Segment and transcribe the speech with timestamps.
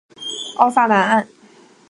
[0.57, 1.27] 奥萨南岸。